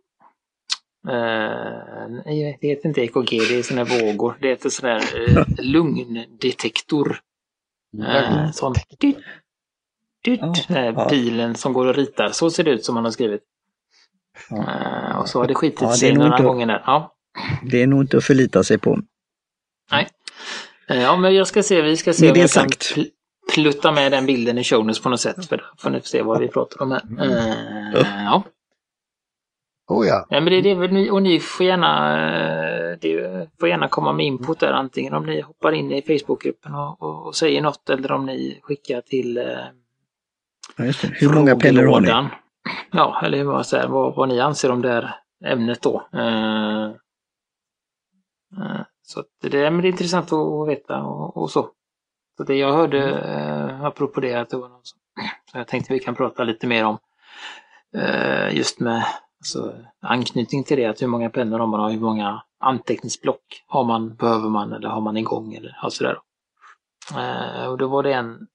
[1.09, 4.37] Eh, nej, det heter inte EKG, det är sådana här vågor.
[4.41, 7.19] Det heter sån där uh, lugndetektor.
[7.99, 8.73] Uh, sån
[10.23, 11.09] Ja, här ja.
[11.09, 12.29] pilen som går och ritar.
[12.29, 13.41] Så ser det ut som han har skrivit.
[14.49, 14.57] Ja.
[14.57, 16.83] Eh, och så har det skitit Ja, det är sig några gånger där.
[16.85, 17.13] Ja.
[17.63, 18.99] Det är nog inte att förlita sig på.
[20.87, 22.95] Eh, ja, men jag ska se, vi ska se Med om jag kan sagt.
[22.95, 23.09] pl-
[23.53, 25.45] plutta med den bilden i show notes på något sätt.
[25.45, 27.01] För då får ni se vad vi pratar om här.
[27.19, 28.43] Eh, ja.
[29.87, 30.25] Oh ja.
[30.29, 32.13] Ja, men det är det väl ni, och ni får gärna,
[32.91, 36.75] eh, det får gärna komma med input där antingen om ni hoppar in i Facebookgruppen
[36.75, 39.45] och, och, och säger något eller om ni skickar till eh,
[40.77, 41.07] Ja, just det.
[41.07, 42.29] Hur många pennor har ni?
[42.91, 46.07] Ja, eller vad, här, vad, vad ni anser om det här ämnet då.
[46.13, 46.85] Eh,
[48.57, 51.69] eh, så det, men det är intressant att, veta och, och så.
[52.37, 54.99] så det jag hörde, eh, apropå det, att det var någon som,
[55.51, 56.97] så jag tänkte vi kan prata lite mer om
[57.95, 59.05] eh, just med
[59.39, 63.83] alltså, anknytning till det, att hur många pennor har man och hur många anteckningsblock har
[63.83, 66.17] man, behöver man eller har man igång eller sådär.
[67.17, 68.47] Eh, och då var det en,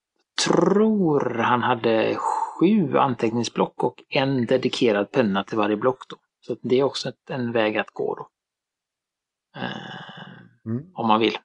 [0.45, 6.17] tror han hade sju anteckningsblock och en dedikerad penna till varje block då.
[6.41, 8.29] Så det är också en väg att gå då.
[9.61, 9.67] Eh,
[10.67, 10.91] Mm.
[10.95, 11.39] om man vill.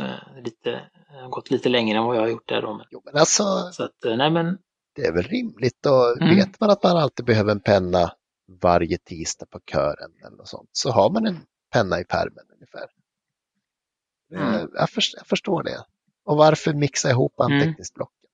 [0.00, 0.90] Eh, lite,
[1.30, 2.74] gått lite längre än vad jag har gjort där då.
[2.74, 3.42] Men, Jo, men alltså,
[3.72, 4.58] så att, eh, nej men,
[4.94, 6.36] det är väl rimligt och Mm.
[6.36, 8.12] vet man att man alltid behöver en penna
[8.62, 11.40] varje tisdag på kören eller något sånt, så har man en
[11.72, 12.86] penna i pärmen ungefär.
[14.32, 14.54] Mm.
[14.54, 15.84] Eh, Jag, förstår, jag förstår det.
[16.26, 17.52] Och varför mixa ihop Mm.
[17.52, 18.30] anteckningsblocken?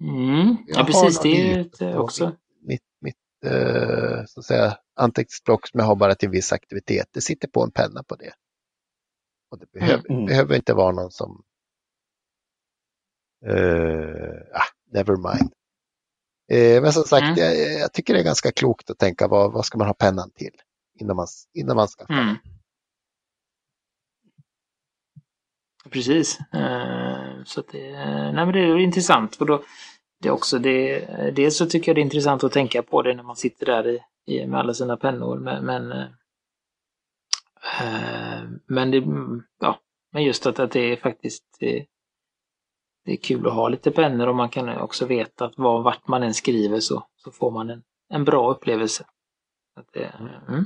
[0.00, 0.56] Mm.
[0.66, 1.20] Ja, precis.
[1.20, 1.64] Det är
[1.94, 2.36] på också.
[2.60, 7.20] Mitt, mitt eh, så att säga, anteckningsblock som jag har bara till viss aktivitet, det
[7.20, 8.32] sitter på en penna på det.
[9.50, 10.26] Och det behöver, Mm.
[10.26, 11.44] behöver inte vara någon som...
[13.46, 15.52] Uh, ah, never mind.
[16.52, 17.34] Eh, men som sagt, Mm.
[17.38, 20.30] jag, jag tycker det är ganska klokt att tänka vad, vad ska man ha pennan
[20.30, 20.54] till
[21.00, 22.26] innan man, innan man skaffar Mm.
[22.26, 22.38] den.
[25.90, 26.38] Precis.
[26.52, 27.92] Eh, så att det,
[28.32, 29.36] nej men det är intressant.
[29.36, 29.62] Och då,
[30.20, 31.00] det är också det,
[31.36, 33.88] dels så tycker jag det är intressant att tänka på det när man sitter där
[33.88, 35.38] i, i med alla sina pennor.
[35.38, 36.08] Men, men, eh,
[38.66, 39.04] men, det,
[39.60, 39.78] ja,
[40.12, 41.86] men just att, att det är faktiskt det,
[43.04, 46.08] det är kul att ha lite pennor och man kan också veta att var, vart
[46.08, 49.04] man än skriver så, så får man en, en bra upplevelse.
[49.76, 50.14] Att det,
[50.48, 50.64] mm.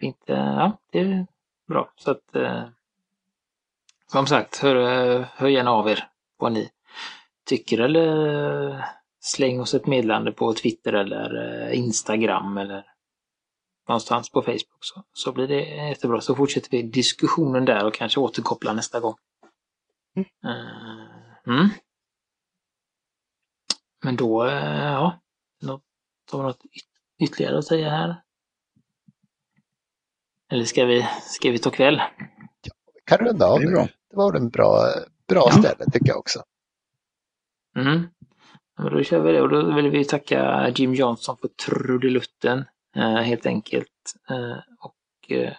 [0.00, 1.26] Inte, eh, ja, det är
[1.68, 1.92] bra.
[1.96, 2.64] Så att eh,
[4.12, 4.74] som sagt, hör,
[5.36, 6.70] hör gärna av er vad ni
[7.46, 8.84] tycker eller
[9.20, 11.34] släng oss ett meddelande på Twitter eller
[11.68, 12.86] eh, Instagram eller
[13.88, 16.20] någonstans på Facebook så, så blir det jättebra.
[16.20, 19.14] Så fortsätter vi diskussionen där och kanske återkopplar nästa gång.
[20.16, 20.88] Eh,
[21.46, 21.68] Mm.
[24.04, 25.20] Men då, eh, ja,
[25.62, 25.82] något,
[26.32, 28.22] har vi något yt- ytterligare att säga här?
[30.52, 32.02] Eller ska vi, ska vi ta kväll?
[33.04, 33.72] Kan runda av Det är nu.
[33.74, 33.88] bra.
[34.10, 34.84] Det var en bra,
[35.28, 35.52] bra Ja.
[35.52, 36.42] ställe tycker jag också.
[37.76, 38.02] Mm.
[38.76, 42.64] Ja, då kör vi det och då vill vi tacka Jim Johnson för trudelutten
[42.96, 44.14] eh, helt enkelt.
[44.30, 45.52] Eh, och eh,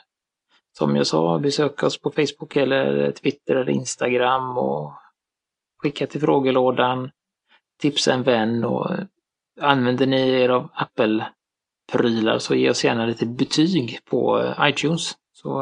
[0.78, 4.94] som jag sa, besök oss på Facebook eller Twitter eller Instagram och
[5.78, 7.12] skicka till frågelådan,
[7.82, 8.92] tipsa en vän och
[9.62, 15.12] använder ni er av Apple-prylar så ge oss gärna lite betyg på iTunes.
[15.34, 15.62] Så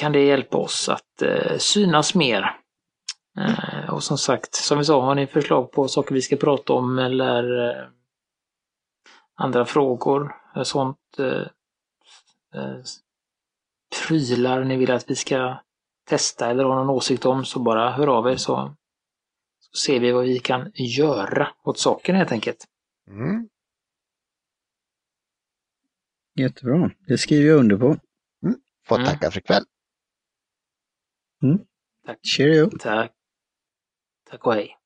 [0.00, 2.56] kan det hjälpa oss att eh, synas mer.
[3.38, 6.72] Eh, och som sagt, som vi sa, har ni förslag på saker vi ska prata
[6.72, 7.86] om eller eh,
[9.34, 11.46] andra frågor, sånt, eh,
[12.54, 12.80] eh,
[14.06, 15.60] prylar ni vill att vi ska
[16.08, 18.76] testa eller har någon åsikt om så bara hör av er så,
[19.58, 22.64] så ser vi vad vi kan göra åt saken helt enkelt.
[23.08, 23.48] Mm.
[26.34, 26.90] Jättebra.
[27.06, 27.96] Det skriver jag under på.
[28.88, 29.06] Får Mm.
[29.08, 29.64] tacka för ikväll.
[32.22, 32.70] Cheerio!
[32.78, 33.12] Tack.
[34.30, 34.76] Tack och hej.